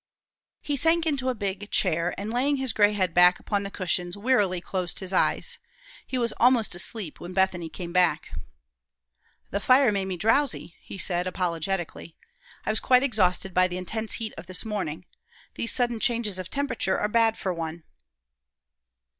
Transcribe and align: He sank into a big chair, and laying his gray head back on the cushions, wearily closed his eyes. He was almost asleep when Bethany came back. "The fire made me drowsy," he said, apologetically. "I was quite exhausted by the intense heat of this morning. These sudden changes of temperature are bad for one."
He 0.63 0.75
sank 0.75 1.05
into 1.05 1.29
a 1.29 1.35
big 1.35 1.69
chair, 1.69 2.15
and 2.17 2.33
laying 2.33 2.55
his 2.55 2.73
gray 2.73 2.93
head 2.93 3.13
back 3.13 3.37
on 3.51 3.61
the 3.61 3.69
cushions, 3.69 4.17
wearily 4.17 4.59
closed 4.59 4.97
his 4.99 5.13
eyes. 5.13 5.59
He 6.07 6.17
was 6.17 6.33
almost 6.39 6.73
asleep 6.73 7.19
when 7.19 7.33
Bethany 7.35 7.69
came 7.69 7.93
back. 7.93 8.31
"The 9.51 9.59
fire 9.59 9.91
made 9.91 10.05
me 10.05 10.17
drowsy," 10.17 10.73
he 10.81 10.97
said, 10.97 11.27
apologetically. 11.27 12.15
"I 12.65 12.71
was 12.71 12.79
quite 12.79 13.03
exhausted 13.03 13.53
by 13.53 13.67
the 13.67 13.77
intense 13.77 14.13
heat 14.13 14.33
of 14.39 14.47
this 14.47 14.65
morning. 14.65 15.05
These 15.53 15.71
sudden 15.71 15.99
changes 15.99 16.39
of 16.39 16.49
temperature 16.49 16.97
are 16.99 17.07
bad 17.07 17.37
for 17.37 17.53
one." 17.53 17.83